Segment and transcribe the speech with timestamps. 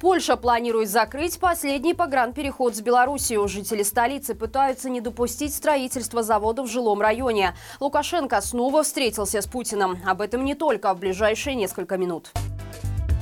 [0.00, 3.46] Польша планирует закрыть последний погранпереход с Белоруссией.
[3.46, 7.54] Жители столицы пытаются не допустить строительства завода в жилом районе.
[7.80, 9.98] Лукашенко снова встретился с Путиным.
[10.06, 12.30] Об этом не только в ближайшие несколько минут.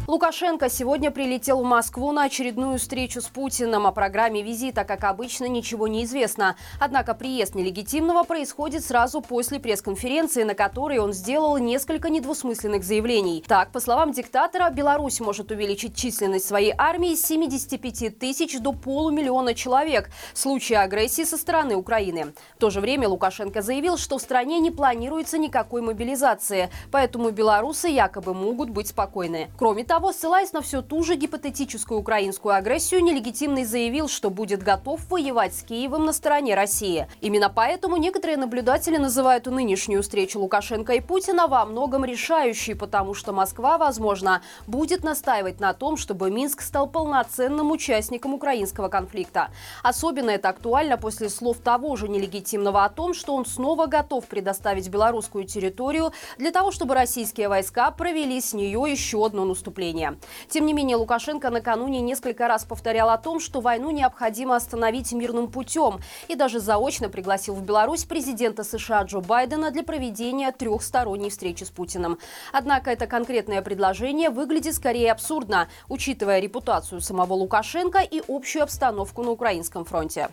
[0.08, 3.86] Лукашенко сегодня прилетел в Москву на очередную встречу с Путиным.
[3.86, 6.56] О программе визита, как обычно, ничего не известно.
[6.80, 13.44] Однако приезд нелегитимного происходит сразу после пресс-конференции, на которой он сделал несколько недвусмысленных заявлений.
[13.46, 19.52] Так, по словам диктатора, Беларусь может увеличить численность своей армии с 75 тысяч до полумиллиона
[19.52, 22.32] человек в случае агрессии со стороны Украины.
[22.56, 27.88] В то же время Лукашенко заявил, что в стране не планируется никакой мобилизации, поэтому белорусы
[27.88, 29.50] якобы могут быть спокойны.
[29.58, 34.62] Кроме того, того, ссылаясь на всю ту же гипотетическую украинскую агрессию, нелегитимный заявил, что будет
[34.62, 37.08] готов воевать с Киевом на стороне России.
[37.20, 43.32] Именно поэтому некоторые наблюдатели называют нынешнюю встречу Лукашенко и Путина во многом решающей, потому что
[43.32, 49.50] Москва, возможно, будет настаивать на том, чтобы Минск стал полноценным участником украинского конфликта.
[49.82, 54.88] Особенно это актуально после слов того же нелегитимного о том, что он снова готов предоставить
[54.88, 60.18] белорусскую территорию для того, чтобы российские войска провели с нее еще одно наступление населения.
[60.48, 65.50] Тем не менее, Лукашенко накануне несколько раз повторял о том, что войну необходимо остановить мирным
[65.50, 71.64] путем и даже заочно пригласил в Беларусь президента США Джо Байдена для проведения трехсторонней встречи
[71.64, 72.18] с Путиным.
[72.52, 79.30] Однако это конкретное предложение выглядит скорее абсурдно, учитывая репутацию самого Лукашенко и общую обстановку на
[79.30, 80.28] украинском фронте.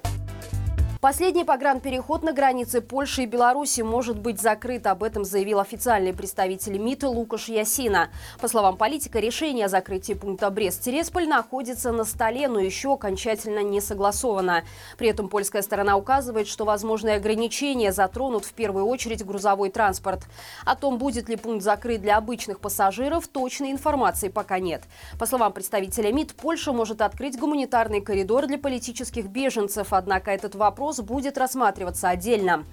[1.06, 4.88] Последний погранпереход на границе Польши и Беларуси может быть закрыт.
[4.88, 8.10] Об этом заявил официальный представитель МИДа Лукаш Ясина.
[8.42, 13.82] По словам политика, решение о закрытии пункта Брест-Тересполь находится на столе, но еще окончательно не
[13.82, 14.64] согласовано.
[14.98, 20.24] При этом польская сторона указывает, что возможные ограничения затронут в первую очередь грузовой транспорт.
[20.66, 24.82] О том, будет ли пункт закрыт для обычных пассажиров, точной информации пока нет.
[25.20, 30.95] По словам представителя МИД, Польша может открыть гуманитарный коридор для политических беженцев, однако этот вопрос
[30.96, 32.66] вопрос будет рассматриваться отдельно.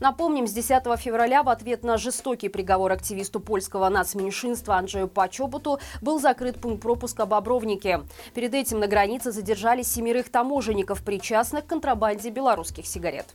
[0.00, 6.20] Напомним, с 10 февраля в ответ на жестокий приговор активисту польского нацменьшинства Анджею Пачобуту был
[6.20, 8.00] закрыт пункт пропуска Бобровники.
[8.34, 13.34] Перед этим на границе задержали семерых таможенников, причастных к контрабанде белорусских сигарет.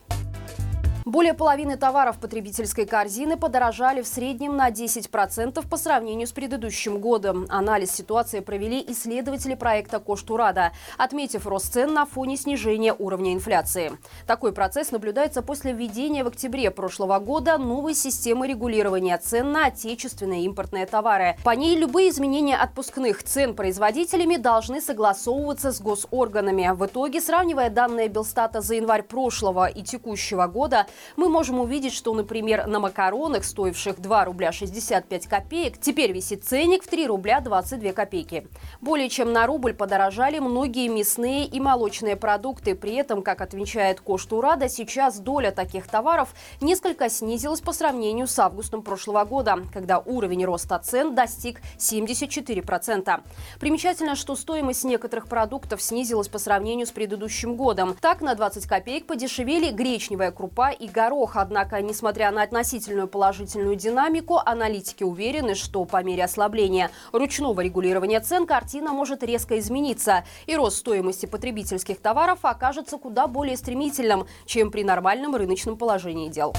[1.12, 7.48] Более половины товаров потребительской корзины подорожали в среднем на 10% по сравнению с предыдущим годом.
[7.50, 13.92] Анализ ситуации провели исследователи проекта Коштурада, отметив рост цен на фоне снижения уровня инфляции.
[14.26, 20.46] Такой процесс наблюдается после введения в октябре прошлого года новой системы регулирования цен на отечественные
[20.46, 21.36] импортные товары.
[21.44, 26.72] По ней любые изменения отпускных цен производителями должны согласовываться с госорганами.
[26.74, 32.14] В итоге, сравнивая данные Белстата за январь прошлого и текущего года, мы можем увидеть, что,
[32.14, 37.94] например, на макаронах, стоивших 2 рубля 65 копеек, теперь висит ценник в 3 рубля 22
[37.94, 38.48] копейки.
[38.82, 42.76] Более чем на рубль подорожали многие мясные и молочные продукты.
[42.76, 48.82] При этом, как отвечает Коштурада, сейчас доля таких товаров несколько снизилась по сравнению с августом
[48.82, 53.22] прошлого года, когда уровень роста цен достиг 74%.
[53.60, 57.96] Примечательно, что стоимость некоторых продуктов снизилась по сравнению с предыдущим годом.
[58.00, 61.36] Так, на 20 копеек подешевели гречневая крупа и горох.
[61.36, 68.46] Однако, несмотря на относительную положительную динамику, аналитики уверены, что по мере ослабления ручного регулирования цен
[68.46, 74.84] картина может резко измениться, и рост стоимости потребительских товаров окажется куда более стремительным, чем при
[74.84, 76.54] нормальном рыночном положении дел.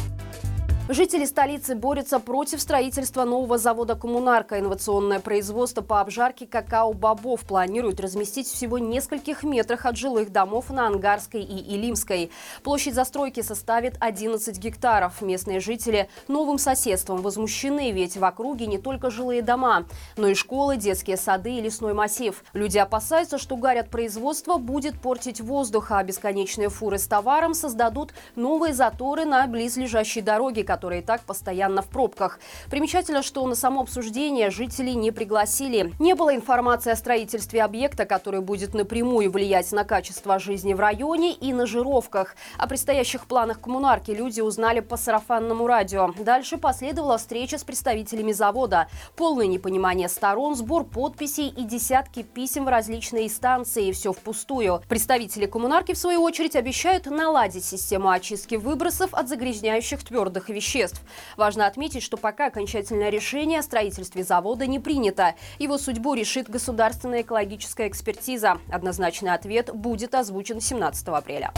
[0.89, 4.59] Жители столицы борются против строительства нового завода «Коммунарка».
[4.59, 10.89] Инновационное производство по обжарке какао-бобов планируют разместить всего в нескольких метрах от жилых домов на
[10.89, 12.33] Ангарской и Илимской.
[12.65, 15.23] Площадь застройки составит 11 гектаров.
[15.23, 19.85] Местные жители новым соседством возмущены, ведь в округе не только жилые дома,
[20.17, 22.43] но и школы, детские сады и лесной массив.
[22.55, 28.13] Люди опасаются, что гарь от производства будет портить воздух, а бесконечные фуры с товаром создадут
[28.35, 32.41] новые заторы на близлежащей дороге, которые и так постоянно в пробках.
[32.71, 35.93] Примечательно, что на само обсуждение жителей не пригласили.
[35.99, 41.35] Не было информации о строительстве объекта, который будет напрямую влиять на качество жизни в районе
[41.35, 42.37] и на жировках.
[42.57, 46.15] О предстоящих планах коммунарки люди узнали по сарафанному радио.
[46.19, 48.89] Дальше последовала встреча с представителями завода.
[49.15, 53.93] Полное непонимание сторон, сбор подписей и десятки писем в различные инстанции.
[53.93, 54.81] Все впустую.
[54.89, 61.03] Представители коммунарки, в свою очередь, обещают наладить систему очистки выбросов от загрязняющих твердых веществ веществ.
[61.37, 65.35] Важно отметить, что пока окончательное решение о строительстве завода не принято.
[65.59, 68.59] Его судьбу решит государственная экологическая экспертиза.
[68.71, 71.53] Однозначный ответ будет озвучен 17 апреля.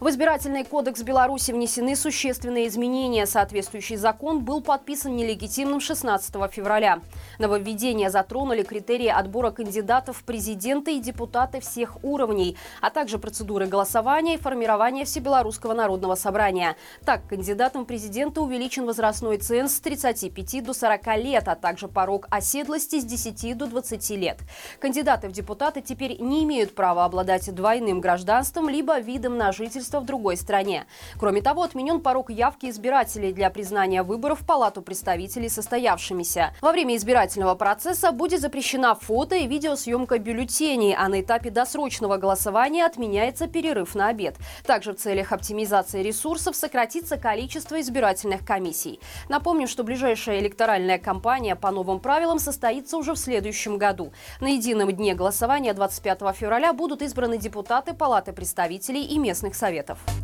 [0.00, 3.26] В избирательный кодекс Беларуси внесены существенные изменения.
[3.26, 7.00] Соответствующий закон был подписан нелегитимным 16 февраля.
[7.38, 14.36] Нововведения затронули критерии отбора кандидатов в президенты и депутаты всех уровней, а также процедуры голосования
[14.36, 16.76] и формирования Всебелорусского народного собрания.
[17.04, 22.26] Так, кандидатам в президенты увеличен возрастной ценз с 35 до 40 лет, а также порог
[22.30, 24.38] оседлости с 10 до 20 лет.
[24.78, 30.00] Кандидаты в депутаты теперь не имеют права обладать двойным гражданством либо видом на жительство жительства
[30.00, 30.86] в другой стране.
[31.18, 36.54] Кроме того, отменен порог явки избирателей для признания выборов в Палату представителей состоявшимися.
[36.62, 42.86] Во время избирательного процесса будет запрещена фото и видеосъемка бюллетеней, а на этапе досрочного голосования
[42.86, 44.36] отменяется перерыв на обед.
[44.64, 49.00] Также в целях оптимизации ресурсов сократится количество избирательных комиссий.
[49.28, 54.12] Напомню, что ближайшая электоральная кампания по новым правилам состоится уже в следующем году.
[54.40, 60.19] На едином дне голосования 25 февраля будут избраны депутаты Палаты представителей и местных советов советов.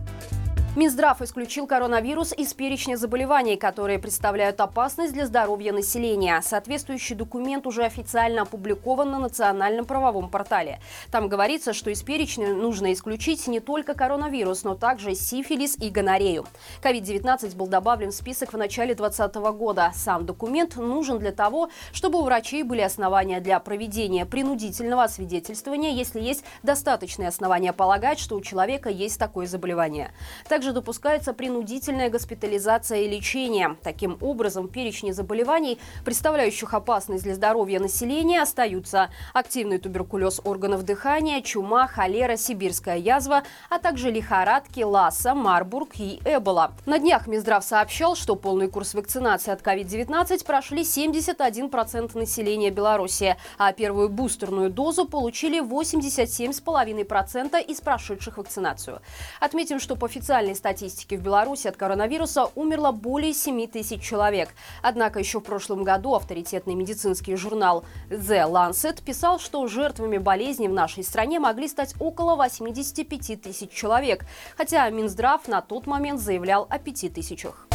[0.76, 6.38] Минздрав исключил коронавирус из перечня заболеваний, которые представляют опасность для здоровья населения.
[6.42, 10.78] Соответствующий документ уже официально опубликован на национальном правовом портале.
[11.10, 16.44] Там говорится, что из перечня нужно исключить не только коронавирус, но также сифилис и гонорею.
[16.82, 19.92] COVID-19 был добавлен в список в начале 2020 года.
[19.94, 26.20] Сам документ нужен для того, чтобы у врачей были основания для проведения принудительного освидетельствования, если
[26.20, 30.12] есть достаточные основания полагать, что у человека есть такое заболевание.
[30.50, 33.76] Также также допускается принудительная госпитализация и лечение.
[33.84, 41.40] Таким образом, в перечне заболеваний, представляющих опасность для здоровья населения, остаются активный туберкулез органов дыхания,
[41.40, 46.72] чума, холера, сибирская язва, а также лихорадки, ласса, марбург и эбола.
[46.84, 53.72] На днях Минздрав сообщал, что полный курс вакцинации от COVID-19 прошли 71% населения Беларуси, а
[53.72, 59.00] первую бустерную дозу получили 87,5% из прошедших вакцинацию.
[59.38, 64.50] Отметим, что по официальной статистики в Беларуси от коронавируса умерло более 7 тысяч человек.
[64.82, 70.72] Однако еще в прошлом году авторитетный медицинский журнал The Lancet писал, что жертвами болезни в
[70.72, 74.24] нашей стране могли стать около 85 тысяч человек,
[74.56, 77.66] хотя Минздрав на тот момент заявлял о 5 тысячах.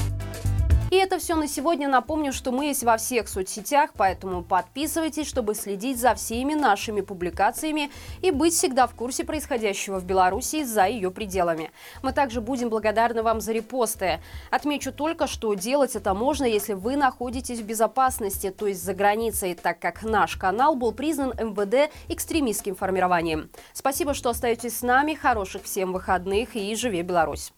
[0.91, 1.87] И это все на сегодня.
[1.87, 7.89] Напомню, что мы есть во всех соцсетях, поэтому подписывайтесь, чтобы следить за всеми нашими публикациями
[8.21, 11.71] и быть всегда в курсе происходящего в Беларуси за ее пределами.
[12.03, 14.19] Мы также будем благодарны вам за репосты.
[14.49, 19.55] Отмечу только, что делать это можно, если вы находитесь в безопасности, то есть за границей,
[19.55, 23.49] так как наш канал был признан МВД экстремистским формированием.
[23.71, 25.13] Спасибо, что остаетесь с нами.
[25.13, 27.53] Хороших всем выходных и живи Беларусь!